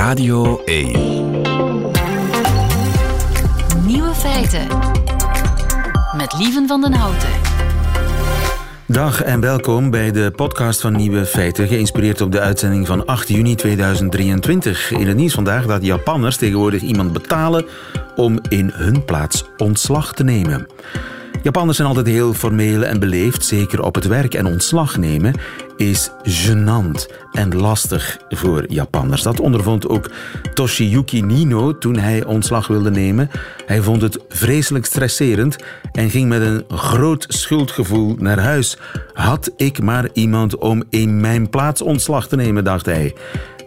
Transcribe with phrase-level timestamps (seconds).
[0.00, 0.92] Radio 1.
[3.86, 4.66] Nieuwe feiten.
[6.16, 7.28] Met Lieven van den Houten.
[8.86, 13.28] Dag en welkom bij de podcast van Nieuwe Feiten, geïnspireerd op de uitzending van 8
[13.28, 14.90] juni 2023.
[14.90, 17.66] In het nieuws vandaag dat Japanners tegenwoordig iemand betalen
[18.16, 20.66] om in hun plaats ontslag te nemen.
[21.42, 24.34] Japanners zijn altijd heel formeel en beleefd, zeker op het werk.
[24.34, 25.34] En ontslag nemen
[25.76, 29.22] is gênant en lastig voor Japanners.
[29.22, 30.10] Dat ondervond ook
[30.54, 33.30] Toshiyuki Nino toen hij ontslag wilde nemen.
[33.66, 35.56] Hij vond het vreselijk stresserend
[35.92, 38.78] en ging met een groot schuldgevoel naar huis.
[39.12, 43.14] Had ik maar iemand om in mijn plaats ontslag te nemen, dacht hij.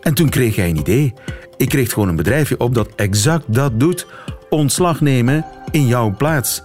[0.01, 1.13] En toen kreeg hij een idee.
[1.57, 4.07] Ik kreeg gewoon een bedrijfje op dat exact dat doet:
[4.49, 6.61] ontslag nemen in jouw plaats.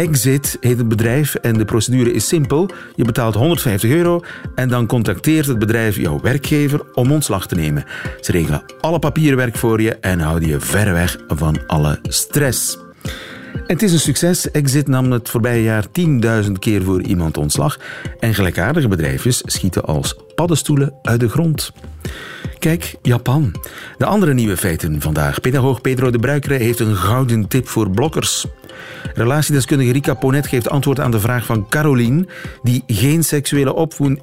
[0.00, 2.70] Exit heet het bedrijf en de procedure is simpel.
[2.94, 4.22] Je betaalt 150 euro
[4.54, 7.84] en dan contacteert het bedrijf jouw werkgever om ontslag te nemen.
[8.20, 12.78] Ze regelen alle papierwerk voor je en houden je ver weg van alle stress.
[13.66, 14.50] Het is een succes.
[14.50, 15.84] Exit nam het voorbije jaar
[16.44, 17.78] 10.000 keer voor iemand ontslag.
[18.20, 21.72] En gelijkaardige bedrijfjes schieten als paddenstoelen uit de grond.
[22.60, 23.54] Kijk, Japan.
[23.98, 25.40] De andere nieuwe feiten vandaag.
[25.40, 28.46] Pedagoog Pedro de Bruikere heeft een gouden tip voor blokkers.
[29.14, 32.26] Relatiedeskundige Rika Ponet geeft antwoord aan de vraag van Caroline,
[32.62, 33.74] die geen seksuele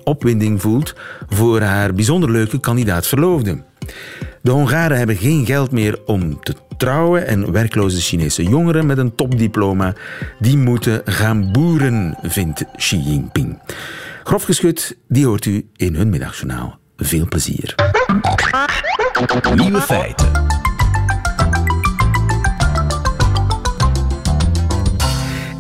[0.03, 0.95] opwinding voelt
[1.27, 3.63] voor haar bijzonder leuke kandidaat verloofde.
[4.41, 9.15] De Hongaren hebben geen geld meer om te trouwen en werkloze Chinese jongeren met een
[9.15, 9.95] topdiploma
[10.39, 13.59] die moeten gaan boeren, vindt Xi Jinping.
[14.23, 16.77] Grof geschud, die hoort u in hun middagjournaal.
[16.98, 17.76] Veel plezier.
[19.56, 20.45] Nieuwe feiten.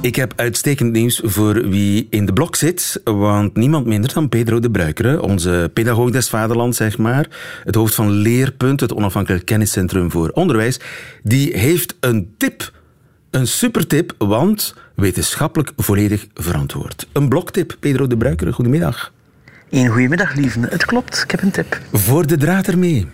[0.01, 4.59] Ik heb uitstekend nieuws voor wie in de blok zit, want niemand minder dan Pedro
[4.59, 7.27] de Bruikere, onze pedagoog des vaderlands, zeg maar,
[7.63, 10.79] het hoofd van Leerpunt, het onafhankelijk kenniscentrum voor onderwijs,
[11.23, 12.71] die heeft een tip,
[13.31, 17.07] een supertip, want wetenschappelijk volledig verantwoord.
[17.13, 19.11] Een bloktip, Pedro de Bruikere, goedemiddag.
[19.69, 20.59] Een goedemiddag, lieve.
[20.59, 21.81] Het klopt, ik heb een tip.
[21.91, 23.07] Voor de draad ermee.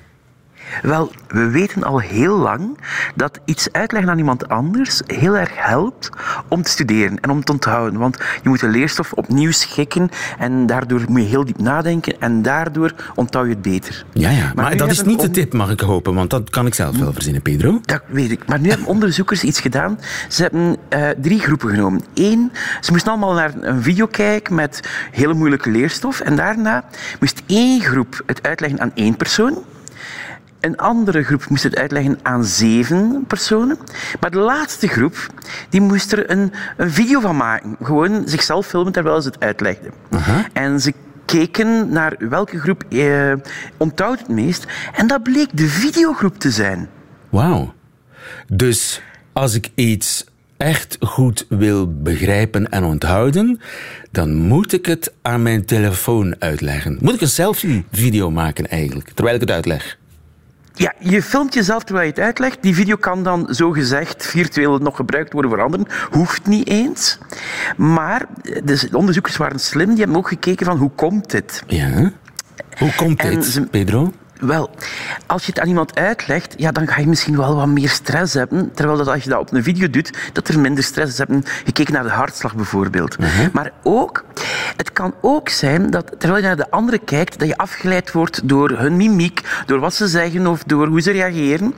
[0.82, 2.78] Wel, we weten al heel lang
[3.16, 6.10] dat iets uitleggen aan iemand anders heel erg helpt
[6.48, 8.00] om te studeren en om te onthouden.
[8.00, 12.42] Want je moet de leerstof opnieuw schikken en daardoor moet je heel diep nadenken en
[12.42, 14.06] daardoor onthoud je het beter.
[14.14, 14.52] Ja, ja.
[14.56, 17.14] maar, dat is niet de tip, mag ik hopen, want dat kan ik zelf wel
[17.14, 17.80] verzinnen, Pedro.
[17.86, 18.48] Dat weet ik.
[18.48, 20.00] Maar nu hebben onderzoekers iets gedaan.
[20.30, 22.02] Ze hebben uh, drie groepen genomen.
[22.14, 26.84] Eén, ze moesten allemaal naar een video kijken met hele moeilijke leerstof en daarna
[27.20, 29.64] moest één groep het uitleggen aan één persoon.
[30.64, 33.78] Een andere groep moest het uitleggen aan zeven personen.
[34.20, 35.28] Maar de laatste groep
[35.70, 37.76] die moest er een, een video van maken.
[37.82, 39.92] Gewoon zichzelf filmen terwijl ze het uitlegden.
[40.54, 40.94] En ze
[41.26, 43.34] keken naar welke groep eh,
[43.78, 44.66] onthoudt het meest.
[44.96, 46.90] En dat bleek de videogroep te zijn.
[47.30, 47.74] Wauw.
[48.48, 49.02] Dus
[49.34, 50.26] als ik iets
[50.58, 53.60] echt goed wil begrijpen en onthouden,
[54.12, 56.98] dan moet ik het aan mijn telefoon uitleggen.
[57.02, 60.02] Moet ik een selfie-video maken eigenlijk, terwijl ik het uitleg?
[60.76, 62.62] Ja, je filmt jezelf terwijl je het uitlegt.
[62.62, 65.86] Die video kan dan zogezegd virtueel nog gebruikt worden voor anderen.
[66.12, 67.18] Hoeft niet eens.
[67.78, 68.26] Maar
[68.64, 69.90] de onderzoekers waren slim.
[69.90, 71.64] Die hebben ook gekeken van hoe komt dit?
[71.68, 72.12] Ja.
[72.78, 74.12] Hoe komt dit, Pedro?
[74.46, 74.70] Wel,
[75.26, 78.34] als je het aan iemand uitlegt, ja, dan ga je misschien wel wat meer stress
[78.34, 78.72] hebben.
[78.74, 81.18] Terwijl dat als je dat op een video doet, dat er minder stress is.
[81.18, 83.18] Hebben gekeken naar de hartslag bijvoorbeeld.
[83.18, 83.50] Mhm.
[83.54, 84.26] Maar ook,
[84.78, 88.50] het kan ook zijn dat terwijl je naar de anderen kijkt, dat je afgeleid wordt
[88.50, 91.74] door hun mimiek, door wat ze zeggen of door hoe ze reageren.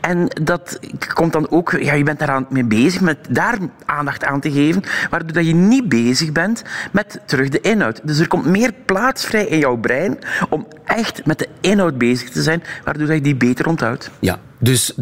[0.00, 0.78] En dat
[1.14, 4.82] komt dan ook, ja, je bent daar mee bezig met daar aandacht aan te geven,
[5.10, 6.62] waardoor dat je niet bezig bent
[6.92, 8.00] met terug de inhoud.
[8.02, 10.18] Dus er komt meer plaats vrij in jouw brein
[10.48, 14.10] om echt met de inhoud bezig bezig te zijn, waardoor je die beter onthoudt.
[14.20, 14.94] Ja, dus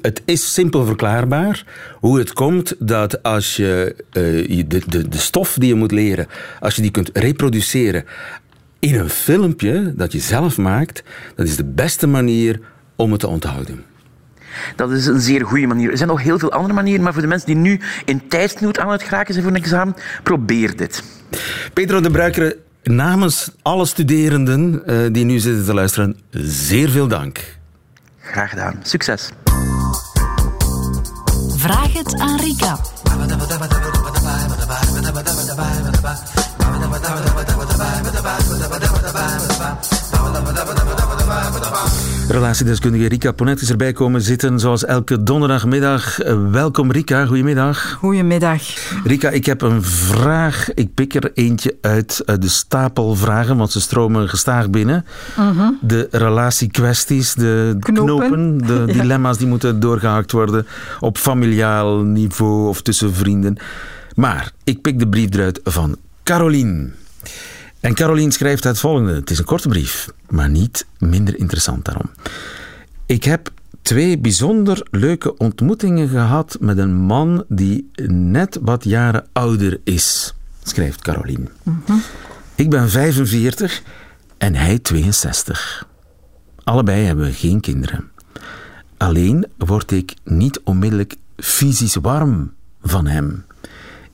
[0.00, 1.64] het is simpel verklaarbaar
[2.00, 6.26] hoe het komt dat als je uh, de, de, de stof die je moet leren,
[6.60, 8.04] als je die kunt reproduceren
[8.78, 11.02] in een filmpje dat je zelf maakt,
[11.34, 12.60] dat is de beste manier
[12.96, 13.84] om het te onthouden.
[14.76, 15.90] Dat is een zeer goede manier.
[15.90, 18.78] Er zijn nog heel veel andere manieren, maar voor de mensen die nu in tijdsnood
[18.78, 21.02] aan het geraken zijn voor een examen, probeer dit.
[21.72, 22.56] Pedro de Bruikere,
[22.88, 27.58] namens alle studerenden uh, die nu zitten te luisteren, zeer veel dank.
[28.18, 28.78] Graag gedaan.
[28.82, 29.30] Succes.
[31.56, 32.78] Vraag het aan Rika.
[42.28, 46.20] Relatiedeskundige Rika Ponet is erbij komen zitten, zoals elke donderdagmiddag.
[46.20, 47.92] Eh, welkom Rika, goedemiddag.
[47.92, 48.62] Goedemiddag.
[49.04, 50.74] Rika, ik heb een vraag.
[50.74, 55.04] Ik pik er eentje uit de stapel vragen, want ze stromen gestaag binnen.
[55.36, 55.70] Mhm.
[55.80, 60.66] De relatiekwesties, de knopen, de dilemma's die moeten doorgehakt worden
[61.00, 63.56] op familiaal niveau of tussen vrienden.
[64.14, 66.90] Maar ik pik de brief eruit van Caroline.
[67.80, 69.14] En Caroline schrijft het volgende.
[69.14, 72.10] Het is een korte brief, maar niet minder interessant daarom.
[73.06, 73.50] Ik heb
[73.82, 81.02] twee bijzonder leuke ontmoetingen gehad met een man die net wat jaren ouder is, schrijft
[81.02, 81.48] Caroline.
[82.54, 83.82] Ik ben 45
[84.38, 85.86] en hij 62.
[86.64, 88.10] Allebei hebben we geen kinderen.
[88.96, 92.52] Alleen word ik niet onmiddellijk fysisch warm
[92.82, 93.44] van hem.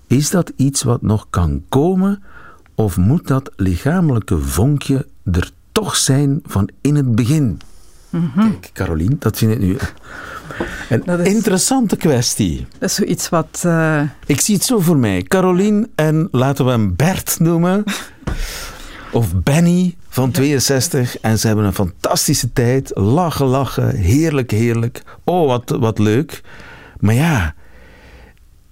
[0.06, 2.22] Is dat iets wat nog kan komen?
[2.75, 7.61] Of moet dat lichamelijke vonkje er toch zijn van in het begin?
[8.37, 9.76] Kijk, Carolien, dat vind ik nu
[10.88, 12.67] een Dat is- interessante kwestie.
[12.79, 13.62] Dat is zoiets wat...
[13.65, 15.23] eh, Ik zie het zo voor mij.
[15.23, 17.85] Carolien en laten we hem Bert noemen.
[19.12, 21.19] Of Benny van 62.
[21.21, 22.91] En ze hebben een fantastische tijd.
[22.94, 23.97] Lachen, lachen.
[23.97, 25.03] Heerlijk, heerlijk.
[25.25, 26.41] Oh, wat, wat leuk.
[27.00, 27.55] Maar ja,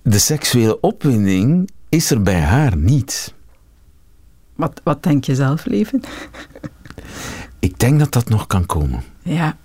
[0.03, 3.35] de seksuele opwinding is er bij haar niet.
[4.55, 6.03] Wat, wat denk je zelf, leven?
[7.59, 9.03] Ik denk dat dat nog kan komen.
[9.23, 9.57] Ja,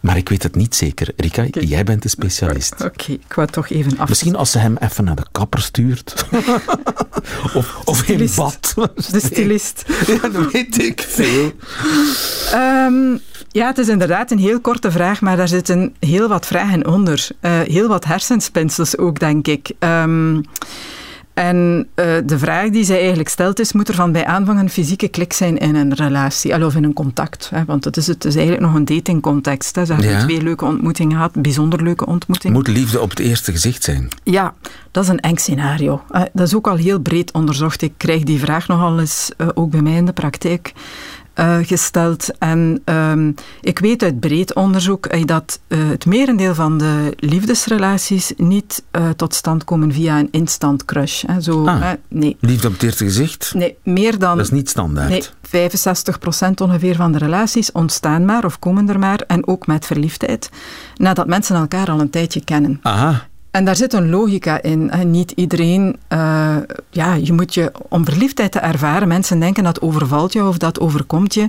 [0.00, 1.12] Maar ik weet het niet zeker.
[1.16, 2.84] Rika, jij bent de specialist.
[2.84, 3.12] oké.
[3.12, 4.08] Ik wou toch even af...
[4.08, 6.24] Misschien als ze hem even naar de kapper stuurt.
[7.54, 8.74] of, of in bad.
[9.10, 9.84] De stylist.
[10.06, 11.52] Ja, dat weet ik veel.
[12.52, 13.16] Ehm,
[13.48, 17.28] ja, het is inderdaad een heel korte vraag, maar daar zitten heel wat vragen onder.
[17.40, 19.70] Eh, heel wat hersenspinsels ook, denk ik.
[19.78, 20.40] Ehm,
[21.40, 24.70] en eh, de vraag die zij eigenlijk stelt is, moet er van bij aanvang een
[24.70, 27.50] fysieke klik zijn in een relatie, of in een contact?
[27.54, 27.64] Hè?
[27.64, 29.74] Want het is, het is eigenlijk nog een datingcontext.
[29.76, 29.84] Hè?
[29.84, 30.22] Ze hebben Ja.
[30.22, 32.56] twee leuke ontmoetingen gehad, bijzonder leuke ontmoetingen.
[32.56, 34.08] Moet liefde op het eerste gezicht zijn?
[34.24, 34.54] Ja,
[34.90, 36.02] dat is een eng scenario.
[36.10, 37.82] Eh, dat is ook al heel breed onderzocht.
[37.82, 40.72] Ik krijg die vraag nogal eens eh, ook bij mij in de praktijk
[41.40, 42.38] eh, gesteld.
[42.38, 48.32] En ehm, ik weet uit breed onderzoek eh, dat eh, het merendeel van de liefdesrelaties
[48.36, 51.22] niet eh, tot stand komen via een instant crush.
[51.26, 51.40] Hè.
[51.40, 51.80] Zo, Ah.
[51.80, 52.36] hè, nee.
[52.40, 53.52] Liefde op het eerste gezicht?
[53.54, 54.36] nee, meer dan...
[54.36, 55.08] Dat is niet standaard.
[55.50, 55.68] Nee,
[56.50, 60.50] 65% ongeveer van de relaties ontstaan maar of komen er maar, en ook met verliefdheid,
[60.96, 62.78] nadat mensen elkaar al een tijdje kennen.
[62.82, 63.28] Aha.
[63.50, 64.90] En daar zit een logica in.
[64.90, 66.56] En niet iedereen, eh,
[66.90, 70.80] ja, je moet je, om verliefdheid te ervaren, mensen denken dat overvalt je of dat
[70.80, 71.48] overkomt je.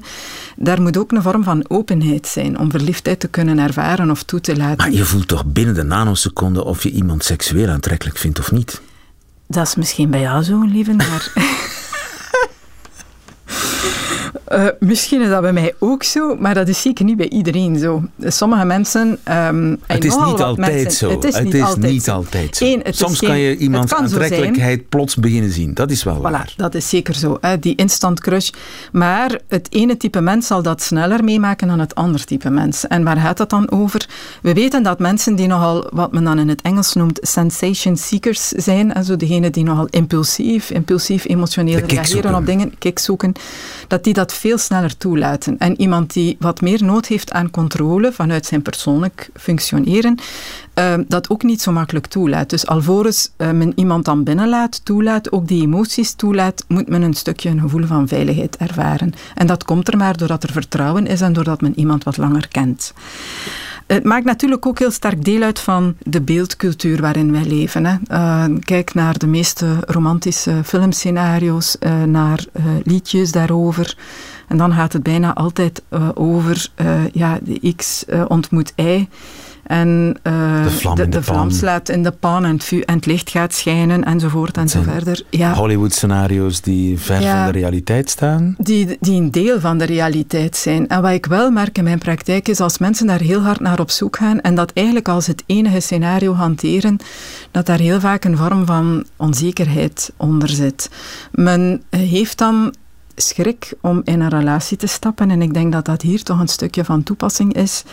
[0.56, 4.42] Daar moet ook een vorm van openheid zijn om verliefdheid te kunnen ervaren of toe
[4.42, 4.78] te laten.
[4.78, 8.82] Maar je voelt toch binnen de nanoseconde of je iemand seksueel aantrekkelijk vindt of niet?
[9.48, 11.32] Dat is misschien bij jou zo, lieve, maar...
[14.44, 17.78] Eh, misschien is dat bij mij ook zo, maar dat is zeker niet bij iedereen
[17.80, 18.04] zo.
[18.20, 19.18] Sommige mensen...
[19.24, 21.10] ehm, Het en is niet altijd mensen- zo.
[21.10, 22.12] Het is niet altijd zo.
[22.12, 22.66] altijd zo.
[22.66, 25.74] Eén, Soms geen- kan je iemands kan zo aantrekkelijkheid plots beginnen zien.
[25.74, 26.52] Dat is wel waar.
[26.52, 27.38] Voilà, dat is zeker zo.
[27.42, 28.50] Hè, die instant crush.
[28.92, 32.88] Maar het ene type mens zal dat sneller meemaken dan het andere type mens.
[32.88, 34.06] En waar gaat dat dan over?
[34.42, 38.48] We weten dat mensen die nogal, wat men dan in het Engels noemt, sensation seekers
[38.48, 43.34] zijn, also degene die nogal impulsief, impulsief emotioneel reageren op dingen, kick zoeken,
[43.88, 45.58] dat die dat veel sneller toelaten.
[45.58, 50.18] En iemand die wat meer nood heeft aan controle vanuit zijn persoonlijk functioneren,
[50.74, 52.50] eh, dat ook niet zo makkelijk toelaat.
[52.50, 57.14] Dus alvorens eh, men iemand dan binnenlaat, toelaat, ook die emoties toelaat, moet men een
[57.14, 59.14] stukje een gevoel van veiligheid ervaren.
[59.36, 62.48] En dat komt er maar doordat er vertrouwen is en doordat men iemand wat langer
[62.48, 62.94] kent.
[63.92, 67.86] Het maakt natuurlijk ook heel sterk deel uit van de beeldcultuur waarin wij leven.
[67.86, 67.96] Hè.
[68.08, 72.46] Eh, kijk naar de meeste romantische filmscenario's, eh, naar
[72.84, 73.98] liedjes daarover.
[74.48, 79.08] En dan gaat het bijna altijd eh, over eh, ja, de X eh, ontmoet Y.
[79.64, 81.52] En De vlam de, in de de vlam pan.
[81.52, 84.82] slaat in de pan en het, vuur, en het licht gaat schijnen enzovoort en zo
[84.84, 85.24] zijn verder.
[85.30, 85.54] Ja.
[85.54, 87.44] Hollywood-scenario's die ver Ja.
[87.44, 88.56] van de realiteit staan.
[88.58, 90.88] Die, die een deel van de realiteit zijn.
[90.88, 93.80] En wat ik wel merk in mijn praktijk is als mensen daar heel hard naar
[93.80, 96.98] op zoek gaan en dat eigenlijk als het enige scenario hanteren,
[97.52, 100.90] dat daar heel vaak een vorm van onzekerheid onder zit.
[101.32, 102.74] Men heeft dan
[103.22, 106.48] schrik om in een relatie te stappen en ik denk dat dat hier toch een
[106.48, 107.84] stukje van toepassing is.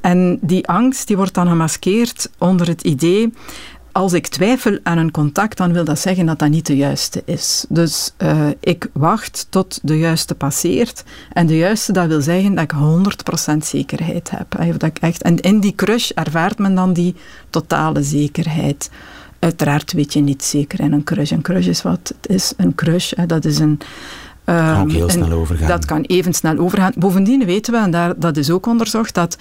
[0.00, 3.32] En die angst die wordt dan gemaskeerd onder het idee
[3.96, 7.22] als ik twijfel aan een contact, dan wil dat zeggen dat dat niet de juiste
[7.24, 7.64] is.
[7.68, 11.04] Dus eh, ik wacht tot de juiste passeert.
[11.32, 12.72] En de juiste, dat wil zeggen dat ik
[13.52, 14.78] 100% zekerheid heb.
[14.78, 17.14] dat echt, en in die crush ervaart men dan die
[17.50, 18.90] totale zekerheid.
[19.38, 21.30] Uiteraard weet je niet zeker in een crush.
[21.30, 22.52] Een crush is wat is.
[22.56, 23.78] Een crush, hè, dat is een,
[24.46, 25.68] Kan ook heel Ehm, snel en overgaan.
[25.68, 26.92] Dat kan even snel overgaan.
[26.98, 29.36] Bovendien weten we, en daar, dat is ook onderzocht, dat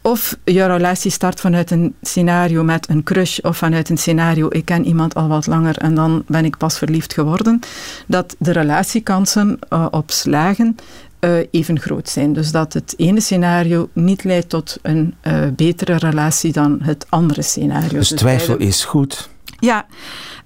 [0.00, 4.64] of je relatie start vanuit een scenario met een crush of vanuit een scenario ik
[4.64, 7.60] ken iemand al wat langer en dan ben ik pas verliefd geworden,
[8.06, 10.76] dat de relatiekansen eh, op slagen
[11.18, 12.32] eh, even groot zijn.
[12.32, 17.42] Dus dat het ene scenario niet leidt tot een eh, betere relatie dan het andere
[17.42, 17.98] scenario.
[17.98, 19.28] Dus twijfel beide- is goed.
[19.58, 19.86] Ja,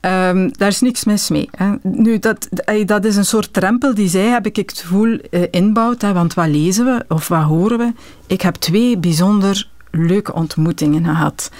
[0.01, 1.49] ehm, daar is niks mis mee.
[1.57, 1.73] Hè.
[1.83, 5.43] Nu, dat, eh, dat is een soort drempel die zij, heb ik het gevoel, eh,
[5.51, 6.03] inbouwt.
[6.03, 7.93] Hè, want wat lezen we of wat horen we?
[8.27, 11.51] Ik heb twee bijzonder leuke ontmoetingen gehad.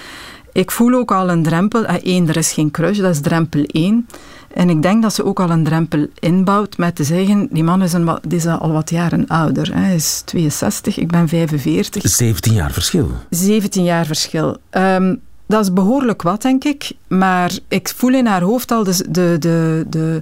[0.53, 1.83] Ik voel ook al een drempel.
[2.03, 4.07] Eén, er is geen crush, dat is drempel één.
[4.53, 7.81] En ik denk dat ze ook al een drempel inbouwt met te zeggen, die man
[7.81, 9.73] is, een, die is al wat jaren ouder.
[9.73, 9.79] Hè.
[9.79, 12.09] Hij is 62, ik ben 45.
[12.09, 13.11] 17 jaar verschil.
[13.29, 14.57] 17 jaar verschil.
[14.69, 15.15] Ehm,
[15.49, 16.91] dat is behoorlijk wat, denk ik.
[17.07, 20.21] Maar ik voel in haar hoofd al de, de, de, de,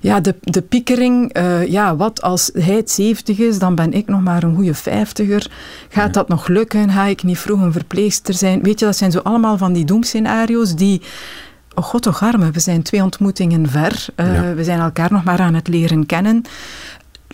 [0.00, 1.32] ja, de, de piekering.
[1.32, 4.74] eh, ja, wat als hij het 70 is, dan ben ik nog maar een goede
[4.74, 5.52] 50er.
[5.88, 6.90] Gaat dat nog lukken?
[6.90, 8.62] Ga ik niet vroeg een verpleegster zijn?
[8.62, 11.02] Weet je, dat zijn zo allemaal van die doemscenario's die...
[11.74, 14.06] Oh god, toch arme, we zijn twee ontmoetingen ver.
[14.14, 14.54] Eh, Ja.
[14.54, 16.42] We zijn elkaar nog maar aan het leren kennen.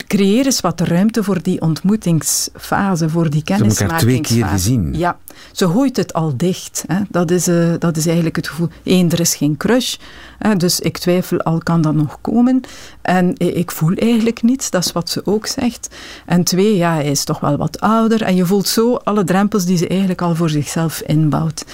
[0.09, 4.05] Creëer eens wat ruimte voor die ontmoetingsfase, voor die Ze hebben elkaar kennismakingsfase.
[4.05, 4.95] twee keer gezien.
[4.99, 5.19] Ja,
[5.53, 6.85] ze gooit het al dicht.
[6.87, 7.01] Hè.
[7.11, 8.69] Dat, is, eh, dat is eigenlijk het gevoel.
[8.85, 9.97] Eén, er is geen crush.
[10.39, 12.61] Hè, dus ik twijfel al, kan dat nog komen?
[13.03, 15.89] En ik voel eigenlijk niets, dat is wat ze ook zegt.
[16.27, 18.23] En twee, ja, hij is toch wel wat ouder.
[18.23, 21.65] En je voelt zo alle drempels die ze eigenlijk al voor zichzelf inbouwt.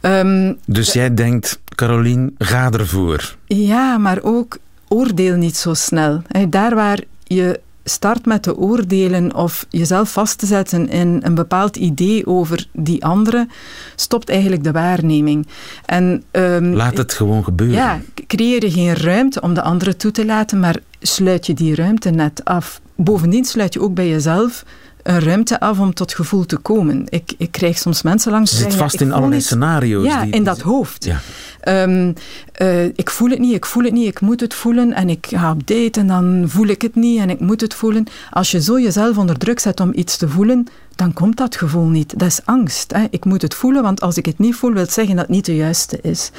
[0.00, 3.36] Ehm, Dus jij denkt, Caroline, ga ervoor.
[3.46, 4.56] ja, maar ook
[4.88, 6.22] oordeel niet zo snel.
[6.48, 11.76] Daar waar je start met te oordelen of jezelf vast te zetten in een bepaald
[11.76, 13.48] idee over die andere,
[13.94, 15.46] stopt eigenlijk de waarneming.
[15.86, 17.76] En, ehm, Laat het gewoon gebeuren.
[17.76, 21.74] ja, creëer je geen ruimte om de andere toe te laten, maar sluit je die
[21.74, 22.80] ruimte net af.
[22.96, 24.64] Bovendien sluit je ook bij jezelf
[25.04, 27.04] een ruimte af om tot gevoel te komen.
[27.08, 30.04] Ik, ik krijg soms mensen langs die zit zeggen, vast in allerlei iets- scenario's.
[30.06, 31.04] Ja, die- in dat hoofd.
[31.04, 31.20] Ja.
[31.60, 32.12] Ehm,
[32.52, 35.26] eh, ik voel het niet, ik voel het niet, ik moet het voelen en ik
[35.30, 38.06] ga op date en dan voel ik het niet en ik moet het voelen.
[38.30, 41.86] Als je zo jezelf onder druk zet om iets te voelen, dan komt dat gevoel
[41.88, 42.18] niet.
[42.18, 42.92] Dat is angst.
[42.92, 43.04] Hè.
[43.10, 45.34] Ik moet het voelen, want als ik het niet voel, wil het zeggen dat het
[45.34, 46.30] niet de juiste is.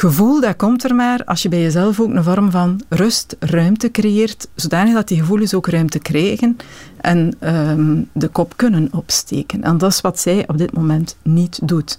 [0.00, 3.90] Gevoel, dat komt er maar als je bij jezelf ook een vorm van rust, ruimte
[3.90, 6.56] creëert, zodanig dat die gevoelens ook ruimte krijgen
[7.00, 9.62] en ehm, de kop kunnen opsteken.
[9.62, 11.98] En dat is wat zij op dit moment niet doet.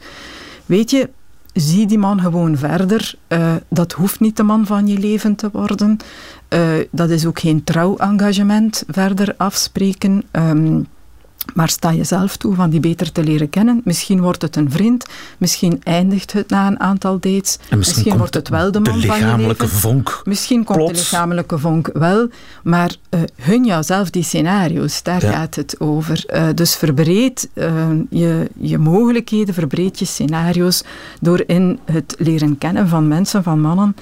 [0.65, 1.09] Weet je,
[1.53, 3.15] zie die man gewoon verder.
[3.27, 5.97] Eh, dat hoeft niet de man van je leven te worden.
[6.47, 10.23] Eh, dat is ook geen trouwengagement verder afspreken.
[10.31, 10.81] Ehm,
[11.53, 13.81] maar sta jezelf toe van die beter te leren kennen.
[13.83, 15.05] Misschien wordt het een vriend,
[15.37, 17.57] misschien eindigt het na een aantal dates.
[17.69, 20.21] En misschien, komt wordt het wel de man de van je lichamelijke vonk.
[20.23, 22.27] Misschien komt de lichamelijke vonk wel,
[22.63, 25.31] maar eh hun jouzelf die scenario's, daar Ja.
[25.31, 26.23] gaat het over.
[26.27, 30.83] Eh, dus verbreed eh, je, je mogelijkheden, verbreed je scenario's
[31.21, 33.95] door in het leren kennen van mensen, van mannen,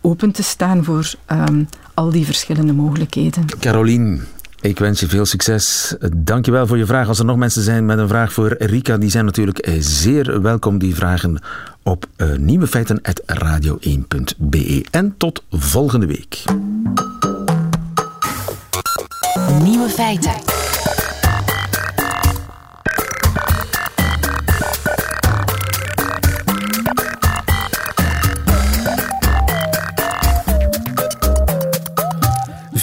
[0.00, 3.44] open te staan voor ehm, al die verschillende mogelijkheden.
[3.60, 4.18] Caroline,
[4.68, 5.94] ik wens je veel succes.
[6.16, 7.08] Dankjewel voor je vraag.
[7.08, 10.42] Als er nog mensen zijn met een vraag voor Rika, die zijn natuurlijk eh, zeer
[10.42, 10.78] welkom.
[10.78, 11.38] Die vragen
[11.82, 14.84] op uh, nieuwefeiten.radio1.be.
[14.90, 16.44] En tot volgende week.
[19.62, 20.34] Nieuwe feiten.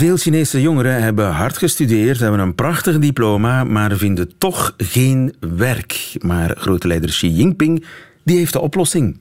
[0.03, 6.15] Veel Chinese jongeren hebben hard gestudeerd, hebben een prachtig diploma, maar vinden toch geen werk.
[6.19, 7.85] Maar grote leider Xi Jinping
[8.23, 9.19] die heeft de oplossing.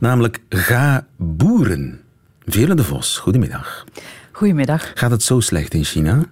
[0.00, 2.00] Namelijk ga boeren.
[2.46, 3.84] Vele de Vos, goedemiddag.
[4.32, 4.92] Goedemiddag.
[4.94, 6.24] Gaat het zo slecht in China?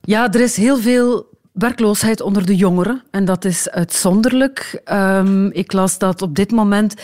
[0.00, 4.82] Ja, er is heel veel werkloosheid onder de jongeren en dat is uitzonderlijk.
[4.92, 6.94] Um, ik las dat op dit moment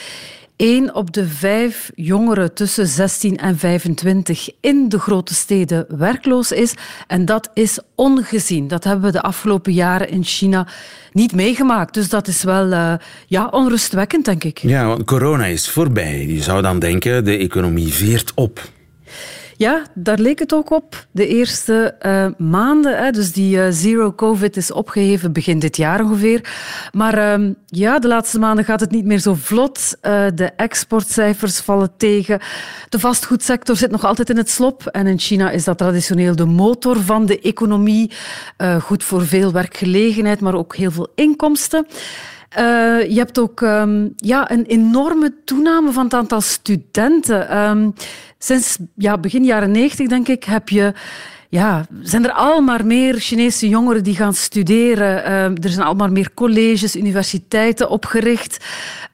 [0.57, 6.75] één op de vijf jongeren tussen 16 en 25 in de grote steden werkloos is.
[7.07, 8.69] En dat is ongezien.
[8.69, 10.67] Dat hebben we de afgelopen jaren in China
[11.13, 11.95] niet meegemaakt.
[11.95, 12.95] Dus dat is wel uh,
[13.27, 14.59] ja, onrustwekkend, denk ik.
[14.59, 16.27] Ja, want corona is voorbij.
[16.27, 18.75] Je zou dan denken, de economie veert op.
[19.59, 21.07] Ja, daar leek het ook op.
[21.11, 26.01] De eerste uh, maanden, hè, dus die uh, zero covid is opgeheven begin dit jaar
[26.01, 26.55] ongeveer.
[26.93, 29.97] Maar uh, ja, de laatste maanden gaat het niet meer zo vlot.
[30.03, 32.41] Uh, de exportcijfers vallen tegen.
[32.89, 34.87] De vastgoedsector zit nog altijd in het slop.
[34.87, 38.11] En in China is dat traditioneel de motor van de economie.
[38.81, 41.87] Goed voor veel werkgelegenheid, maar ook heel veel inkomsten.
[43.09, 47.59] Je hebt ook um, ja, een enorme toename van het aantal studenten.
[47.59, 47.95] Um,
[48.39, 50.93] sinds ja, begin jaren 90, denk ik, heb je
[51.49, 55.29] ja, zijn er al maar meer Chinese jongeren die gaan studeren.
[55.29, 58.65] Uh, er zijn al maar meer colleges, universiteiten opgericht.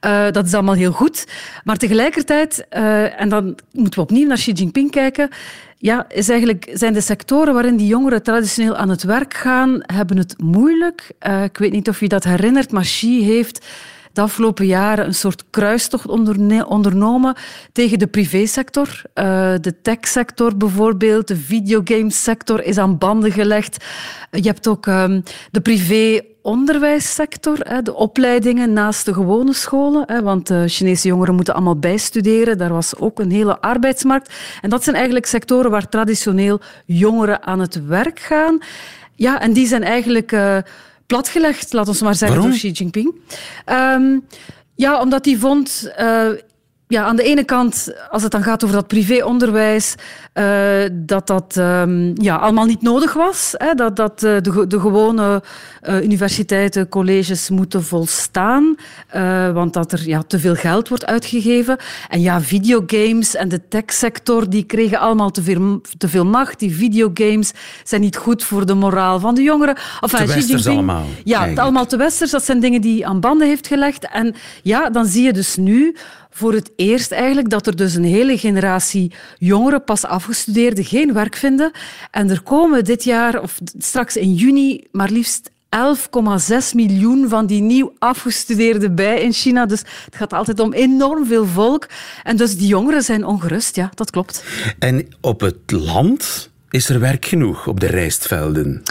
[0.05, 1.27] Uh, dat is allemaal heel goed.
[1.63, 5.29] Maar tegelijkertijd, uh, en dan moeten we opnieuw naar Xi Jinping kijken,
[5.77, 10.17] ja, is eigenlijk, zijn de sectoren waarin die jongeren traditioneel aan het werk gaan, hebben
[10.17, 11.11] het moeilijk.
[11.43, 13.65] ik weet niet of je dat herinnert, maar Xi heeft
[14.13, 16.07] de afgelopen jaren een soort kruistocht
[16.67, 17.35] ondernomen
[17.71, 19.01] tegen de privésector.
[19.15, 23.85] Uh, de techsector bijvoorbeeld, de videogamesector is aan banden gelegd.
[24.31, 30.23] Je hebt ook um, de privé onderwijssector, de opleidingen naast de gewone scholen.
[30.23, 32.57] Want Chinese jongeren moeten allemaal bijstuderen.
[32.57, 34.33] Daar was ook een hele arbeidsmarkt.
[34.61, 38.57] En dat zijn eigenlijk sectoren waar traditioneel jongeren aan het werk gaan.
[39.15, 40.57] Ja, en die zijn eigenlijk uh,
[41.07, 42.59] platgelegd, laat ons maar zeggen, Waarom?
[42.59, 43.15] door Xi Jinping.
[43.65, 44.25] Um,
[44.75, 45.91] ja, omdat hij vond...
[45.99, 46.29] Uh,
[46.93, 49.95] ja, aan de ene kant, als het dan gaat over dat privéonderwijs,
[50.33, 50.43] uh,
[50.91, 53.53] dat dat um, ja, allemaal niet nodig was.
[53.57, 55.43] Hè, dat dat uh, de, de gewone
[55.83, 58.75] uh, universiteiten, colleges moeten volstaan,
[59.53, 61.77] want dat er ja, te veel geld wordt uitgegeven.
[62.09, 66.59] En ja, videogames en de techsector, die kregen allemaal te veel, te veel macht.
[66.59, 67.51] Die videogames
[67.83, 69.75] zijn niet goed voor de moraal van de jongeren.
[70.01, 71.05] Enfin, te westers Jinping, allemaal.
[71.23, 72.31] Ja, allemaal te westers.
[72.31, 74.07] Dat zijn dingen die aan banden heeft gelegd.
[74.11, 75.95] En ja, dan zie je dus nu
[76.33, 81.35] voor het eerst eigenlijk dat er dus een hele generatie jongeren, pas afgestudeerden, geen werk
[81.35, 81.71] vinden.
[82.11, 85.75] En er komen dit jaar, of straks in juni, maar liefst 11,6
[86.73, 89.65] miljoen van die nieuw afgestudeerden bij in China.
[89.65, 91.87] Dus het gaat altijd om enorm veel volk.
[92.23, 94.43] En dus die jongeren zijn ongerust, ja, dat klopt.
[94.79, 98.83] En op het land is er werk genoeg op de rijstvelden?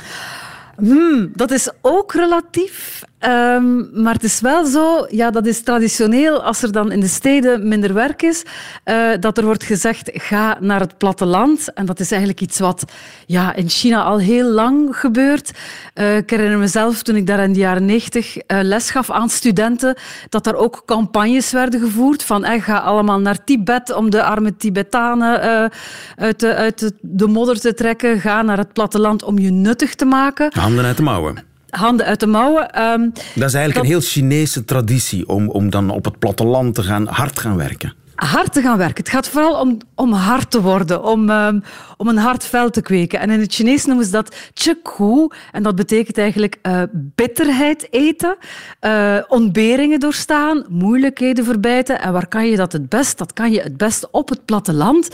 [0.76, 3.02] Hmm, dat is ook relatief.
[3.24, 7.06] Um, maar het is wel zo, ja, dat is traditioneel, als er dan in de
[7.08, 8.42] steden minder werk is,
[8.84, 11.72] uh, dat er wordt gezegd, ga naar het platteland.
[11.72, 12.84] En dat is eigenlijk iets wat
[13.26, 15.50] ja, in China al heel lang gebeurt.
[15.94, 19.28] Uh, ik herinner mezelf, toen ik daar in de jaren negentig uh, les gaf aan
[19.28, 19.96] studenten,
[20.28, 24.56] dat er ook campagnes werden gevoerd van, eh, ga allemaal naar Tibet om de arme
[24.56, 25.40] Tibetanen
[26.16, 28.20] uit, de, uit de, de modder te trekken.
[28.20, 30.50] Ga naar het platteland om je nuttig te maken.
[30.54, 32.82] Handen uit de mouwen handen uit de mouwen.
[32.82, 33.84] Um, dat is eigenlijk dat...
[33.84, 37.94] een heel Chinese traditie om, om dan op het platteland te gaan, hard gaan werken.
[38.14, 39.04] Hard te gaan werken.
[39.04, 41.62] Het gaat vooral om, om hard te worden, om, um,
[41.96, 43.20] om een hard vel te kweken.
[43.20, 45.28] En in het Chinees noemen ze dat chiku.
[45.52, 48.36] En dat betekent eigenlijk uh, bitterheid eten,
[48.80, 52.00] uh, ontberingen doorstaan, moeilijkheden verbijten.
[52.00, 53.18] En waar kan je dat het best?
[53.18, 55.08] Dat kan je het best op het platteland.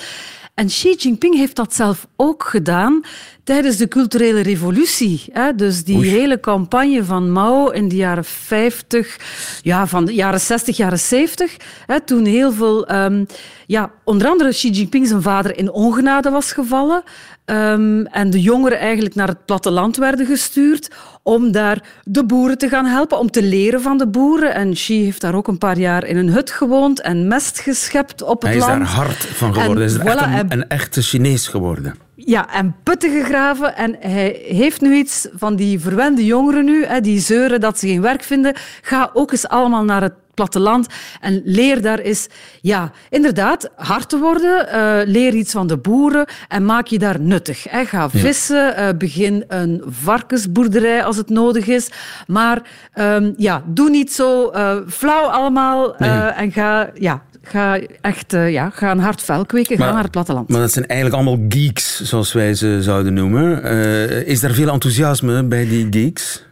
[0.59, 3.01] En Xi Jinping heeft dat zelf ook gedaan
[3.45, 5.25] tijdens de culturele revolutie.
[5.33, 5.55] Hè?
[5.55, 6.09] Dus die Oei.
[6.09, 9.19] hele campagne van Mao in de jaren 50,
[9.63, 11.57] ja, van de jaren 60, jaren 70,
[11.87, 13.27] hè, toen heel veel, um,
[13.67, 17.03] ja, onder andere Xi Jinping zijn vader in ongenade was gevallen.
[17.45, 20.91] Um, en de jongeren eigenlijk naar het platteland werden gestuurd
[21.23, 24.55] om daar de boeren te gaan helpen, om te leren van de boeren.
[24.55, 28.23] En Xi heeft daar ook een paar jaar in een hut gewoond en mest geschept
[28.23, 28.73] op het land.
[28.73, 29.77] Hij is daar hard van geworden.
[29.77, 31.95] Hij is voilà, echt een, een echte Chinees geworden.
[32.25, 33.77] Ja, en putten gegraven.
[33.77, 37.87] En hij heeft nu iets van die verwende jongeren nu, hè, die zeuren dat ze
[37.87, 38.55] geen werk vinden.
[38.83, 40.87] Ga ook eens allemaal naar het platteland
[41.21, 42.29] en leer daar eens,
[42.61, 44.69] ja, inderdaad, hard te worden.
[44.75, 47.65] Uh, leer iets van de boeren en maak je daar nuttig.
[47.71, 47.85] Hè.
[47.85, 51.91] Ga vissen, uh, begin een varkensboerderij als het nodig is.
[52.27, 52.63] Maar
[52.95, 56.11] um, ja, doe niet zo uh, flauw allemaal nee.
[56.11, 60.03] en ga, ja, Ga echt uh, ja, ga een hard vuil kweken, maar, ga naar
[60.03, 60.49] het platteland.
[60.49, 63.65] Maar dat zijn eigenlijk allemaal geeks, zoals wij ze zouden noemen.
[63.65, 66.47] Uh, is er veel enthousiasme bij die geeks?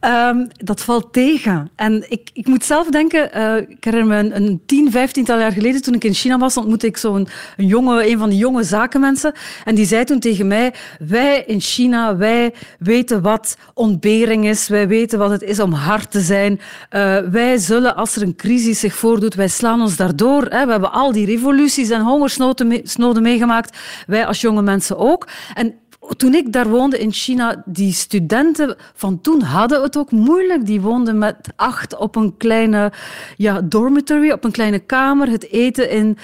[0.00, 1.70] Um, dat valt tegen.
[1.76, 5.82] En ik, ik moet zelf denken, uh, ik herinner me een, tien, vijftiental jaar geleden,
[5.82, 9.32] toen ik in China was, ontmoette ik zo'n jonge, een van die jonge zakenmensen.
[9.64, 14.88] En die zei toen tegen mij, wij in China, wij weten wat ontbering is, wij
[14.88, 16.60] weten wat het is om hard te zijn.
[16.90, 20.42] Uh, wij zullen, als er een crisis zich voordoet, wij slaan ons daardoor.
[20.42, 20.64] Hè.
[20.64, 22.84] We hebben al die revoluties en hongersnoden mee,
[23.20, 23.78] meegemaakt.
[24.06, 25.28] Wij als jonge mensen ook.
[25.54, 25.74] En
[26.16, 30.66] toen ik daar woonde in China, die studenten van toen hadden het ook moeilijk.
[30.66, 32.92] Die woonden met acht op een kleine
[33.36, 35.28] ja, dormitory, op een kleine kamer.
[35.28, 36.18] Het eten in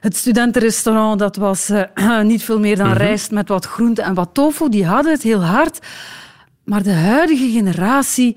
[0.00, 3.00] het studentenrestaurant, dat was uh, niet veel meer dan mm -hmm.
[3.00, 4.68] rijst met wat groente en wat tofu.
[4.68, 5.78] Die hadden het heel hard.
[6.64, 8.36] Maar de huidige generatie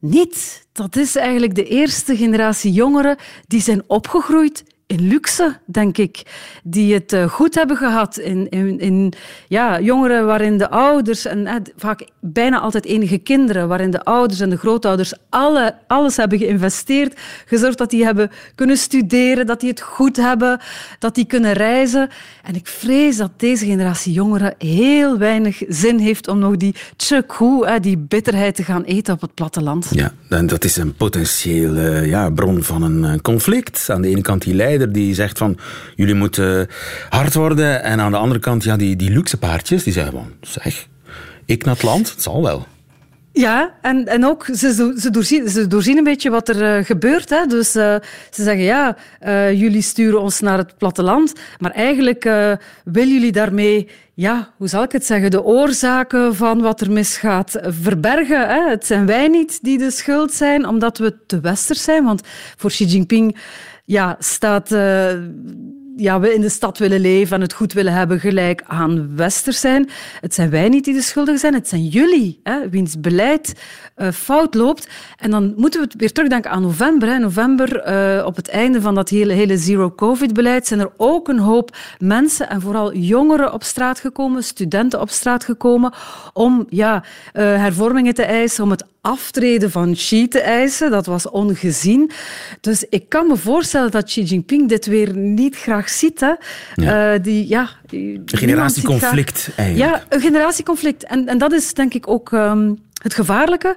[0.00, 0.66] niet.
[0.72, 6.22] Dat is eigenlijk de eerste generatie jongeren die zijn opgegroeid in luxe, denk ik.
[6.62, 8.18] Die het eh, goed hebben gehad.
[8.18, 9.12] In, in, in
[9.48, 14.40] ja, jongeren waarin de ouders, en eh, vaak bijna altijd enige kinderen, waarin de ouders
[14.40, 17.20] en de grootouders alle, alles hebben geïnvesteerd.
[17.46, 20.60] Gezorgd dat die hebben kunnen studeren, dat die het goed hebben,
[20.98, 22.08] dat die kunnen reizen.
[22.42, 27.80] En ik vrees dat deze generatie jongeren heel weinig zin heeft om nog die tjekoe,
[27.80, 29.86] die bitterheid te gaan eten op het platteland.
[29.90, 33.90] Ja, en dat is een potentiële ja, bron van een eh, conflict.
[33.90, 34.54] Aan de ene kant die
[34.90, 35.58] die zegt van
[35.94, 36.68] jullie moeten
[37.08, 37.82] hard worden.
[37.82, 40.86] En aan de andere kant ja, die, die luxe paardjes die zeggen van zeg,
[41.46, 42.66] ik naar het land, het zal wel.
[43.32, 47.30] Ja, en, en ook ze, ze, doorzien, ze doorzien een beetje wat er uh, gebeurt.
[47.30, 47.46] Hè.
[47.46, 47.96] Dus uh,
[48.30, 52.22] ze zeggen ja, uh, jullie sturen ons naar het platteland, maar eigenlijk
[52.84, 57.58] willen jullie daarmee, ja, hoe zal ik het zeggen, de oorzaken van wat er misgaat
[57.62, 58.48] verbergen.
[58.48, 58.70] Hè.
[58.70, 62.04] Het zijn wij niet die de schuld zijn, omdat we te westers zijn.
[62.04, 62.22] Want
[62.56, 63.36] voor Xi Jinping
[63.92, 64.72] ja, staat
[65.96, 69.60] ja, we in de stad willen leven en het goed willen hebben gelijk aan Westers
[69.60, 69.88] zijn.
[70.20, 73.54] Het zijn wij niet die de schuldigen zijn, het zijn jullie, hè, wiens beleid
[73.96, 74.88] uh, fout loopt.
[75.16, 77.08] En dan moeten we weer terugdenken aan november.
[77.08, 77.18] Hè.
[77.18, 81.76] November, uh, op het einde van dat hele, hele zero-covid-beleid, zijn er ook een hoop
[81.98, 85.92] mensen en vooral jongeren op straat gekomen, studenten op straat gekomen,
[86.32, 90.90] om ja, uh, hervormingen te eisen, om het aftreden van Xi te eisen.
[90.90, 92.10] Dat was ongezien.
[92.60, 96.20] Dus ik kan me voorstellen dat Xi Jinping dit weer niet graag ziet.
[96.20, 96.32] Hè.
[96.74, 97.14] Ja.
[97.14, 99.90] Uh, die, ja, een generatieconflict eigenlijk.
[99.90, 101.04] Ja, een generatieconflict.
[101.04, 103.76] En, en dat is denk ik ook um, het gevaarlijke.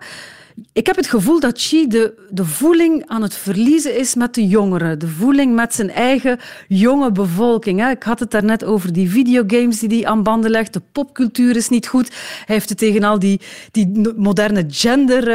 [0.73, 4.47] Ik heb het gevoel dat Xi de, de voeling aan het verliezen is met de
[4.47, 4.99] jongeren.
[4.99, 7.89] De voeling met zijn eigen jonge bevolking.
[7.89, 10.73] Ik had het daarnet over die videogames die hij aan banden legt.
[10.73, 12.09] De popcultuur is niet goed.
[12.45, 13.41] Hij heeft het tegen al die,
[13.71, 15.27] die moderne gender...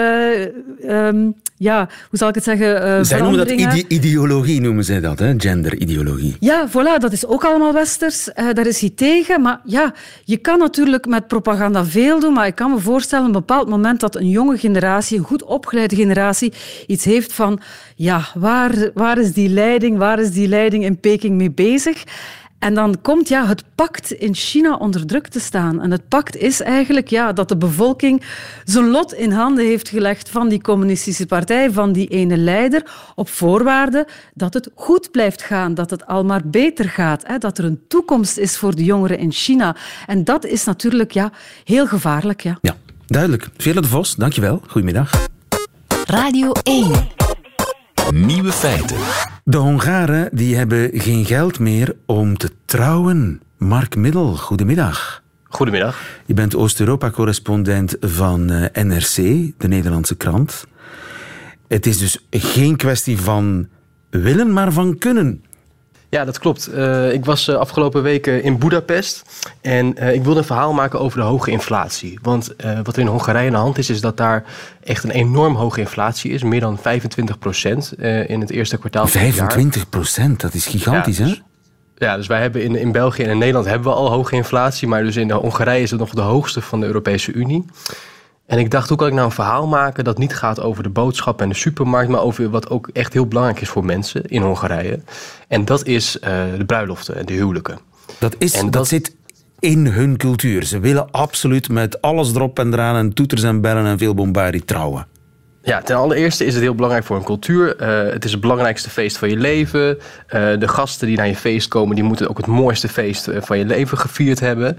[0.84, 2.86] Uh, um, ja, hoe zal ik het zeggen?
[2.86, 5.34] Uh, zij noemen dat ide ideologie, noemen zij dat, hè?
[5.36, 6.36] genderideologie.
[6.38, 8.28] Ja, voilà, dat is ook allemaal westers.
[8.28, 9.40] Uh, daar is hij tegen.
[9.40, 13.34] Maar ja, je kan natuurlijk met propaganda veel doen, maar ik kan me voorstellen op
[13.34, 16.52] een bepaald moment dat een jonge generatie, een goed opgeleide generatie,
[16.86, 17.60] iets heeft van,
[17.96, 22.04] ja, waar, waar is die leiding, waar is die leiding in Peking mee bezig?
[22.60, 25.80] En dan komt ja, het pact in China onder druk te staan.
[25.80, 28.22] En het pact is eigenlijk ja, dat de bevolking
[28.64, 33.28] zijn lot in handen heeft gelegd van die communistische partij, van die ene leider, op
[33.28, 37.64] voorwaarde dat het goed blijft gaan, dat het al maar beter gaat, hè, dat er
[37.64, 39.76] een toekomst is voor de jongeren in China.
[40.06, 41.32] En dat is natuurlijk ja,
[41.64, 42.40] heel gevaarlijk.
[42.40, 42.76] Ja, ja
[43.10, 43.48] duidelijk.
[43.56, 44.62] Vele de Vos, dankjewel.
[44.66, 45.26] Goedemiddag.
[46.06, 46.92] Radio 1.
[48.12, 48.96] Nieuwe feiten.
[49.44, 53.40] De Hongaren die hebben geen geld meer om te trouwen.
[53.58, 55.22] Mark Middel, goedemiddag.
[55.44, 56.00] Goedemiddag.
[56.26, 59.14] Je bent Oost-Europa-correspondent van NRC,
[59.56, 60.66] de Nederlandse krant.
[61.68, 63.68] Het is dus geen kwestie van
[64.10, 65.44] willen, maar van kunnen.
[66.10, 66.70] Ja, dat klopt.
[66.74, 69.22] Uh, ik was uh, afgelopen weken in Budapest
[69.60, 72.18] en uh, ik wilde een verhaal maken over de hoge inflatie.
[72.22, 74.44] Want wat er in Hongarije aan de hand is, is dat daar
[74.84, 76.42] echt een enorm hoge inflatie is.
[76.42, 77.92] Meer dan 25 procent
[78.26, 82.06] in het eerste kwartaal 25 procent, dat is gigantisch, ja, dus, hè?
[82.06, 84.88] Ja, dus wij hebben in, in België en in Nederland hebben we al hoge inflatie.
[84.88, 87.64] Maar dus in Hongarije is het nog de hoogste van de Europese Unie.
[88.50, 90.88] En ik dacht, hoe kan ik nou een verhaal maken dat niet gaat over de
[90.88, 94.42] boodschap en de supermarkt, maar over wat ook echt heel belangrijk is voor mensen in
[94.42, 95.00] Hongarije.
[95.48, 96.20] En dat is uh,
[96.58, 97.78] de bruiloften en de huwelijken.
[98.18, 99.14] Dat, is, en dat, dat zit
[99.58, 100.64] in hun cultuur.
[100.64, 104.64] Ze willen absoluut met alles erop en eraan en toeters en bellen en veel bombardie
[104.64, 105.06] trouwen.
[105.62, 107.80] Ja, ten allereerste is het heel belangrijk voor een cultuur.
[107.80, 109.88] Uh, het is het belangrijkste feest van je leven.
[109.88, 109.98] Uh,
[110.58, 113.64] de gasten die naar je feest komen, die moeten ook het mooiste feest van je
[113.64, 114.78] leven gevierd hebben.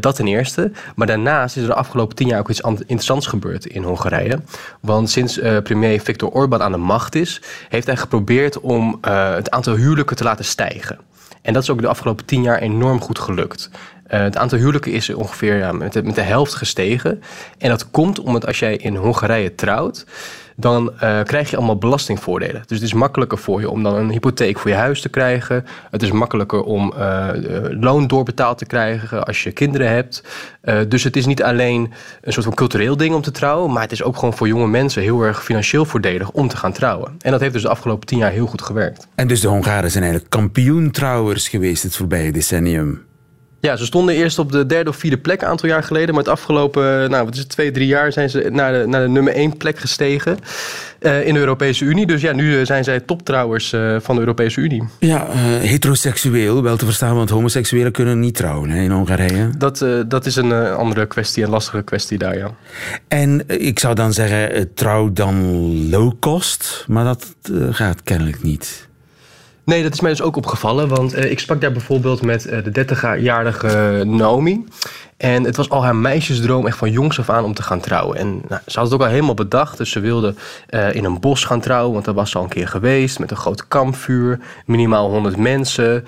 [0.00, 0.70] Dat ten eerste.
[0.94, 4.38] Maar daarnaast is er de afgelopen tien jaar ook iets interessants gebeurd in Hongarije.
[4.80, 9.74] Want sinds premier Viktor Orbán aan de macht is, heeft hij geprobeerd om het aantal
[9.74, 10.98] huwelijken te laten stijgen.
[11.42, 13.70] En dat is ook de afgelopen tien jaar enorm goed gelukt.
[14.10, 17.22] Uh, het aantal huwelijken is ongeveer ja, met, de, met de helft gestegen.
[17.58, 20.06] En dat komt omdat als jij in Hongarije trouwt,
[20.56, 22.62] dan uh, krijg je allemaal belastingvoordelen.
[22.66, 25.66] Dus het is makkelijker voor je om dan een hypotheek voor je huis te krijgen.
[25.90, 27.28] Het is makkelijker om uh,
[27.80, 30.22] loon doorbetaald te krijgen als je kinderen hebt.
[30.88, 33.92] dus het is niet alleen een soort van cultureel ding om te trouwen, maar het
[33.92, 37.14] is ook gewoon voor jonge mensen heel erg financieel voordelig om te gaan trouwen.
[37.20, 39.06] En dat heeft dus de afgelopen tien jaar heel goed gewerkt.
[39.14, 43.06] En dus de Hongaren zijn eigenlijk kampioentrouwers geweest het voorbije decennium.
[43.60, 46.14] Ja, ze stonden eerst op de derde of vierde plek een aantal jaar geleden.
[46.14, 49.02] Maar het afgelopen, nou, wat is het, twee, drie jaar zijn ze naar de, naar
[49.02, 50.38] de nummer één plek gestegen
[51.00, 52.06] uh, in de Europese Unie.
[52.06, 54.82] Dus ja, nu zijn zij toptrouwers uh, van de Europese Unie.
[54.98, 59.50] Ja, uh, heteroseksueel, wel te verstaan, want homoseksuelen kunnen niet trouwen hè, in Hongarije.
[59.58, 62.50] Dat, dat is een andere kwestie, een lastige kwestie daar, ja.
[63.08, 67.34] En ik zou dan zeggen, trouw dan low cost, maar dat
[67.70, 68.87] gaat kennelijk niet.
[69.68, 70.88] Nee, dat is mij dus ook opgevallen.
[70.88, 74.64] Want eh, ik sprak daar bijvoorbeeld met eh, de 30-jarige Naomi.
[75.16, 78.16] En het was al haar meisjesdroom echt van jongs af aan om te gaan trouwen.
[78.16, 79.78] En nou, ze had het ook al helemaal bedacht.
[79.78, 80.34] Dus ze wilde
[80.66, 81.92] eh, in een bos gaan trouwen.
[81.92, 83.18] Want daar was ze al een keer geweest.
[83.18, 84.40] Met een groot kampvuur.
[84.66, 86.04] Minimaal 100 mensen.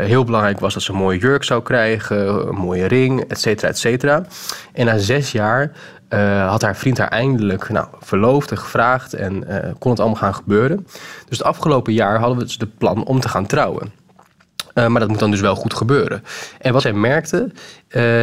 [0.00, 2.48] Heel belangrijk was dat ze een mooie jurk zou krijgen.
[2.48, 4.26] Een mooie ring, et cetera, et cetera.
[4.72, 5.72] En na zes jaar
[6.08, 9.14] eh, had haar vriend haar eindelijk nou, verloofd en gevraagd.
[9.14, 10.86] En eh, kon het allemaal gaan gebeuren.
[11.28, 13.92] Dus het afgelopen jaar hadden we dus de plan om te gaan trouwen.
[14.74, 16.24] Uh, maar dat moet dan dus wel goed gebeuren.
[16.58, 17.50] En wat zij merkte,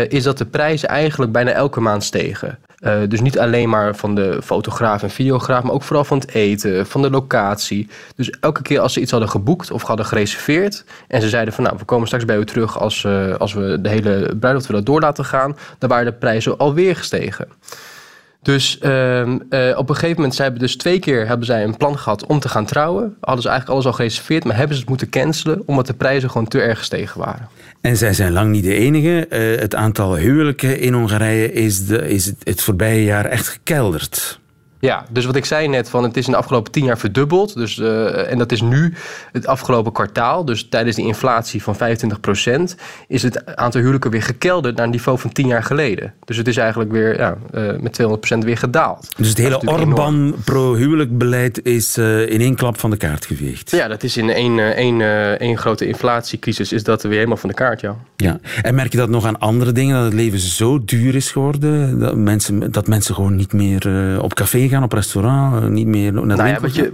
[0.09, 2.59] is dat de prijzen eigenlijk bijna elke maand stegen.
[2.83, 6.33] Uh, dus niet alleen maar van de fotograaf en videograaf, maar ook vooral van het
[6.33, 7.89] eten, van de locatie.
[8.15, 11.63] Dus elke keer als ze iets hadden geboekt of hadden gereserveerd en ze zeiden van
[11.63, 15.01] nou, we komen straks bij u terug als, als we de hele bruiloft willen door
[15.01, 17.47] laten gaan, dan waren de prijzen alweer gestegen.
[18.43, 19.27] Dus uh, uh,
[19.77, 22.39] op een gegeven moment, zij hebben dus twee keer hebben zij een plan gehad om
[22.39, 23.15] te gaan trouwen.
[23.19, 26.29] Hadden ze eigenlijk alles al gereserveerd, maar hebben ze het moeten cancelen omdat de prijzen
[26.29, 27.47] gewoon te erg gestegen waren.
[27.83, 29.27] En zij zijn lang niet de enige.
[29.29, 34.39] Uh, het aantal huwelijken in Hongarije is, de, is het, het voorbije jaar echt gekelderd.
[34.83, 37.53] Ja, dus wat ik zei net, van het is in de afgelopen tien jaar verdubbeld.
[37.53, 38.93] Dus, uh, en dat is nu
[39.31, 40.45] het afgelopen kwartaal.
[40.45, 42.75] Dus tijdens die inflatie van 25%
[43.07, 46.13] is het aantal huwelijken weer gekelderd naar een niveau van tien jaar geleden.
[46.25, 48.01] Dus het is eigenlijk weer ja, uh, met
[48.35, 49.07] 200% weer gedaald.
[49.17, 53.71] Dus het hele Orbán pro-huwelijk beleid is uh, in één klap van de kaart geveegd.
[53.71, 55.01] Ja, dat is in één, één,
[55.39, 57.95] één grote inflatiecrisis is dat weer helemaal van de kaart, ja.
[58.15, 58.39] ja.
[58.61, 61.99] En merk je dat nog aan andere dingen, dat het leven zo duur is geworden,
[61.99, 63.81] dat mensen, dat mensen gewoon niet meer
[64.21, 64.71] op café gaan?
[64.73, 66.89] Gaan op restaurant, niet meer naar de nou ja,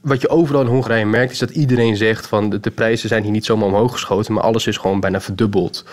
[0.00, 3.22] wat je, overal in Hongarije merkt, is dat iedereen zegt van de, de, prijzen zijn
[3.22, 5.84] hier niet zomaar omhoog geschoten, maar alles is gewoon bijna verdubbeld.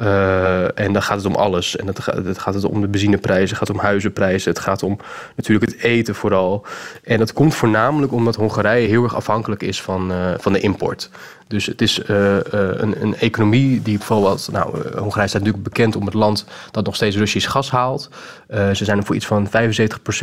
[0.00, 1.76] Uh, en dan gaat het om alles.
[1.76, 4.98] En dat, gaat het om de benzineprijzen, het gaat om huizenprijzen, het gaat om
[5.36, 6.66] natuurlijk het eten vooral.
[7.04, 11.10] En dat komt voornamelijk omdat Hongarije heel erg afhankelijk is van, uh, van de import.
[11.46, 14.48] Dus het is uh, een, een, economie die bijvoorbeeld...
[14.52, 18.10] Nou, Hongarije staat natuurlijk bekend om het land dat nog steeds Russisch gas haalt.
[18.48, 19.50] ze zijn voor iets van 75%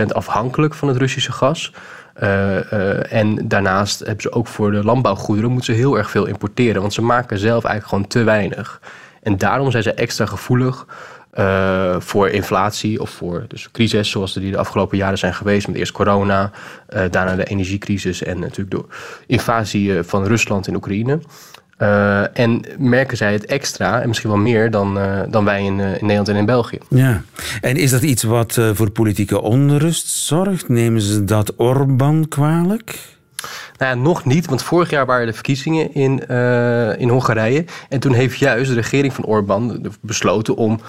[0.08, 1.71] afhankelijk van het Russische gas.
[2.23, 6.25] Uh, uh, en daarnaast hebben ze ook voor de landbouwgoederen moeten ze heel erg veel
[6.25, 6.82] importeren.
[6.82, 8.82] Want ze maken zelf eigenlijk gewoon te weinig.
[9.21, 10.86] En daarom zijn ze extra gevoelig
[11.34, 15.67] uh, voor inflatie of voor dus crisis zoals die de afgelopen jaren zijn geweest.
[15.67, 16.51] Met eerst corona,
[16.88, 18.86] daarna de energiecrisis en natuurlijk de
[19.28, 21.19] invasie van Rusland in Oekraïne.
[21.80, 25.80] Uh, en merken zij het extra, en misschien wel meer dan, uh, dan wij in,
[25.80, 26.78] uh, in, Nederland en in België.
[26.90, 27.22] Ja,
[27.62, 30.70] en is dat iets wat voor politieke onrust zorgt?
[30.70, 33.00] Nemen ze dat Orbán kwalijk?
[33.78, 36.28] Nou ja, nog niet, want vorig jaar waren de verkiezingen in,
[36.98, 37.66] in Hongarije.
[37.90, 40.80] En toen heeft juist de regering van Orbán besloten om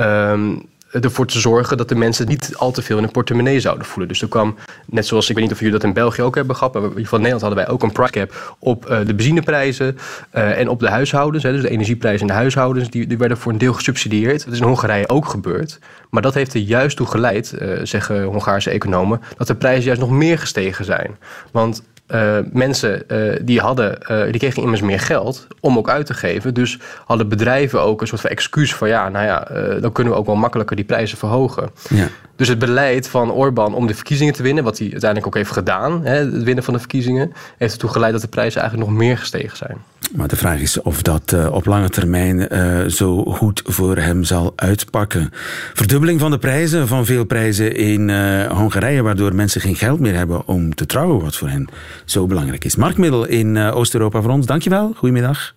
[0.00, 0.62] um,
[1.00, 4.08] ervoor te zorgen dat de mensen niet al te veel in hun portemonnee zouden voelen.
[4.08, 4.54] Dus er kwam,
[4.86, 7.20] net zoals ik weet niet of jullie dat in België ook hebben gehad, maar van
[7.20, 9.98] Nederland hadden wij ook een price cap op uh, de benzineprijzen
[10.34, 11.44] uh, en op de huishoudens.
[11.44, 14.44] Hè, dus de energieprijzen in de huishoudens, die, die werden voor een deel gesubsidieerd.
[14.44, 15.78] Dat is in Hongarije ook gebeurd.
[16.10, 20.00] Maar dat heeft er juist toe geleid, uh, zeggen Hongaarse economen, dat de prijzen juist
[20.00, 21.16] nog meer gestegen zijn.
[21.50, 26.06] Want uh, mensen uh, die hadden, uh, die kregen immers meer geld om ook uit
[26.06, 26.54] te geven.
[26.54, 29.48] Dus hadden bedrijven ook een soort van excuus van ja, nou ja,
[29.80, 31.70] dan kunnen we ook wel makkelijker die prijzen verhogen.
[31.88, 32.08] Ja.
[32.36, 35.52] Dus het beleid van Orbán om de verkiezingen te winnen, wat hij uiteindelijk ook heeft
[35.52, 38.98] gedaan, hè, het winnen van de verkiezingen, heeft ertoe geleid dat de prijzen eigenlijk nog
[38.98, 39.76] meer gestegen zijn.
[40.14, 42.48] Maar de vraag is of dat op lange termijn
[42.90, 45.30] zo goed voor hem zal uitpakken.
[45.74, 48.10] Verdubbeling van de prijzen, van veel prijzen in
[48.48, 51.68] Hongarije, waardoor mensen geen geld meer hebben om te trouwen, wat voor hen
[52.06, 52.76] zo belangrijk is.
[52.76, 54.92] Mark Middel in Oost-Europa voor ons, dankjewel.
[54.96, 55.54] Goedemiddag.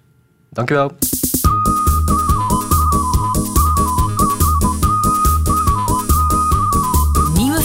[0.49, 0.91] Dankjewel.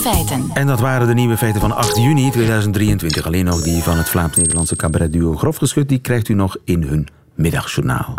[0.04, 0.50] Feiten.
[0.54, 3.26] En dat waren de nieuwe feiten van 8 juni 2023.
[3.26, 5.88] Alleen nog die van het Vlaams-Nederlandse cabaretduo Grofgeschut.
[5.88, 8.14] Die krijgt u nog in hun middagjournaal.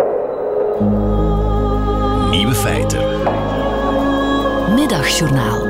[2.30, 3.04] Nieuwe feiten.
[4.76, 5.65] Middagjournaal.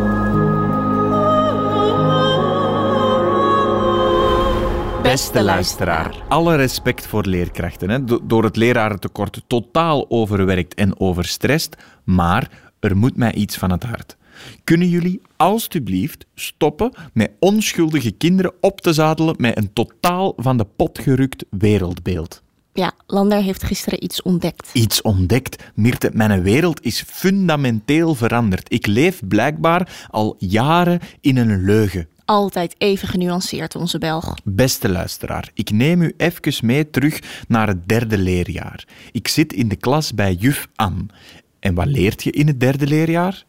[5.06, 7.90] Beste luisteraar, alle respect voor leerkrachten.
[7.90, 8.04] Hè.
[8.24, 11.76] Door het lerarentekort totaal overwerkt en overstrest.
[12.04, 14.18] Maar er moet mij iets van het hart.
[14.64, 20.66] Kunnen jullie alstublieft stoppen met onschuldige kinderen op te zadelen met een totaal van de
[20.76, 22.44] pot gerukt wereldbeeld?
[22.74, 24.70] Ja, Lander heeft gisteren iets ontdekt.
[24.74, 25.72] Iets ontdekt?
[25.76, 28.74] Mirte, mijn wereld is fundamenteel veranderd.
[28.74, 32.08] Ik leef blijkbaar al jaren in een leugen.
[32.26, 34.34] Altijd even genuanceerd, onze Belg.
[34.44, 38.86] Beste luisteraar, ik neem u even mee terug naar het derde leerjaar.
[39.12, 41.06] Ik zit in de klas bij juf Anne.
[41.60, 43.44] En wat leert je in het derde leerjaar?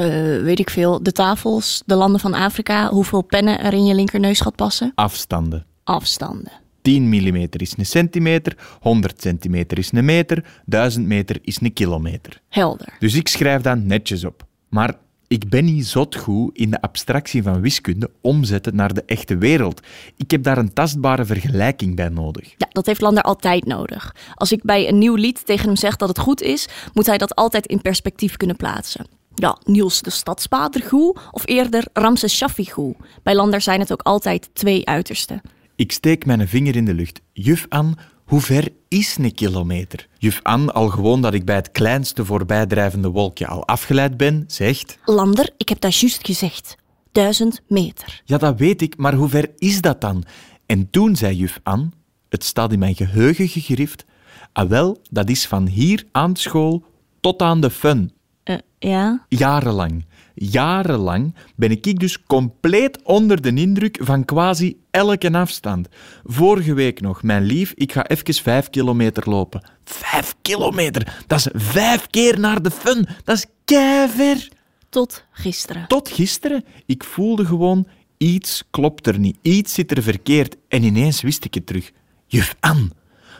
[0.00, 0.06] Uh,
[0.42, 4.40] weet ik veel, de tafels, de landen van Afrika, hoeveel pennen er in je linkerneus
[4.40, 4.92] gaat passen?
[4.94, 5.66] Afstanden.
[5.84, 6.52] Afstanden.
[6.82, 12.40] 10 mm is een centimeter, 100 centimeter is een meter, 1000 meter is een kilometer.
[12.48, 12.96] Helder.
[12.98, 14.46] Dus ik schrijf dat netjes op.
[14.68, 14.94] Maar
[15.32, 19.80] ik ben niet zot goed in de abstractie van wiskunde omzetten naar de echte wereld.
[20.16, 22.54] Ik heb daar een tastbare vergelijking bij nodig.
[22.56, 24.14] Ja, dat heeft Lander altijd nodig.
[24.34, 27.18] Als ik bij een nieuw lied tegen hem zeg dat het goed is, moet hij
[27.18, 29.06] dat altijd in perspectief kunnen plaatsen.
[29.34, 32.96] Ja, Niels de Stadspader goed of eerder Ramses Shaffi goed?
[33.22, 35.40] Bij Lander zijn het ook altijd twee uitersten.
[35.76, 37.20] Ik steek mijn vinger in de lucht.
[37.32, 40.08] Juf Anne, hoe ver is een kilometer?
[40.18, 44.98] Juf Anne, al gewoon dat ik bij het kleinste voorbijdrijvende wolkje al afgeleid ben, zegt...
[45.04, 46.76] Lander, ik heb dat juist gezegd.
[47.12, 48.22] Duizend meter.
[48.24, 50.24] Ja, dat weet ik, maar hoe ver is dat dan?
[50.66, 51.88] En toen zei juf Anne,
[52.28, 54.04] het staat in mijn geheugen gegrift,
[54.52, 56.84] ah wel, dat is van hier aan school
[57.20, 58.12] tot aan de fun.
[58.42, 59.26] Eh, ja?
[59.28, 60.04] Jarenlang.
[60.34, 65.88] Jarenlang ben ik dus compleet onder de indruk van quasi elke afstand.
[66.24, 69.70] Vorige week nog, mijn lief, ik ga even vijf kilometer lopen.
[69.84, 71.22] Vijf kilometer?
[71.26, 73.06] Dat is vijf keer naar de fun.
[73.24, 74.48] Dat is keiver.
[74.88, 75.84] Tot gisteren.
[75.88, 76.64] Tot gisteren.
[76.86, 77.86] Ik voelde gewoon,
[78.18, 79.36] iets klopt er niet.
[79.42, 80.56] Iets zit er verkeerd.
[80.68, 81.92] En ineens wist ik het terug.
[82.26, 82.90] Juf Anne.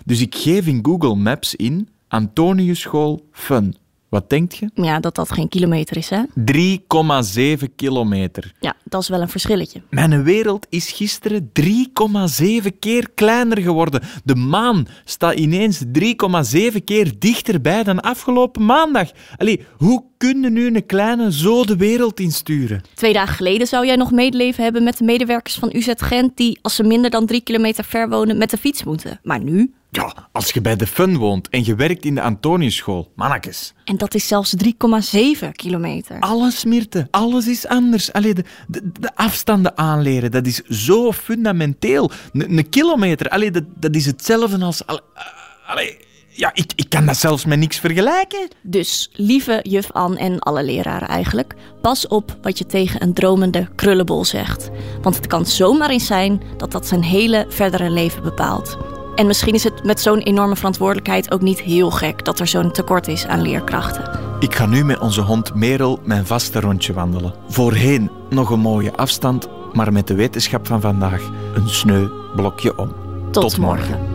[0.04, 3.76] Dus ik geef in Google Maps in Antoniusschool Fun.
[4.12, 4.70] Wat denkt je?
[4.74, 6.22] Ja, dat dat geen kilometer is, hè?
[7.62, 8.52] 3,7 kilometer.
[8.60, 9.82] Ja, dat is wel een verschilletje.
[9.90, 14.02] Mijn wereld is gisteren 3,7 keer kleiner geworden.
[14.24, 19.10] De maan staat ineens 3,7 keer dichterbij dan afgelopen maandag.
[19.36, 22.82] Allee, hoe kunnen nu een kleine zo de wereld insturen?
[22.94, 26.36] Twee dagen geleden zou jij nog medeleven hebben met de medewerkers van UZ Gent...
[26.36, 29.20] die, als ze minder dan drie kilometer ver wonen, met de fiets moeten.
[29.22, 29.72] Maar nu?
[29.94, 33.74] Ja, als je bij de Fun woont en je werkt in de Antoniusschool, mannetjes.
[33.84, 36.20] En dat is zelfs 3,7 kilometer.
[36.20, 38.12] Alles, Mirte, alles is anders.
[38.12, 42.10] Allee, de, de, de afstanden aanleren, dat is zo fundamenteel.
[42.32, 44.86] Een kilometer, allee, dat, dat is hetzelfde als...
[44.86, 45.00] Allee,
[45.66, 45.96] allee,
[46.28, 48.48] ja, ik, ik kan dat zelfs met niks vergelijken.
[48.62, 51.54] Dus, lieve juf Anne en alle leraren eigenlijk...
[51.82, 54.70] pas op wat je tegen een dromende krullenbol zegt.
[55.02, 58.91] Want het kan zomaar eens zijn dat dat zijn hele verdere leven bepaalt.
[59.14, 62.24] En misschien is het met zo'n enorme verantwoordelijkheid ook niet heel gek...
[62.24, 64.20] dat er zo'n tekort is aan leerkrachten.
[64.40, 67.34] Ik ga nu met onze hond Merel mijn vaste rondje wandelen.
[67.48, 71.22] Voorheen nog een mooie afstand, maar met de wetenschap van vandaag
[71.54, 72.92] een sneu blokje om.
[73.30, 74.11] Tot, morgen.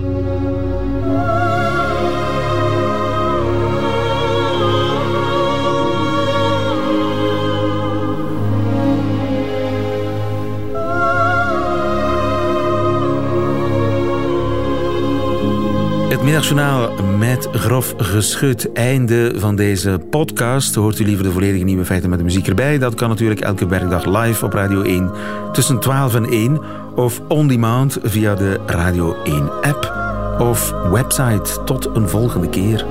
[16.28, 18.72] Middagjournaal met grof geschut.
[18.72, 20.76] Einde van deze podcast.
[20.76, 22.78] Hoort u liever de volledige nieuwe feiten met de muziek erbij?
[22.78, 25.12] Dat kan natuurlijk elke werkdag live op Radio 1
[25.52, 26.62] tussen 12 en 1
[26.96, 29.94] of on demand via de Radio 1 app
[30.40, 31.64] of website.
[31.66, 32.86] Tot een volgende keer.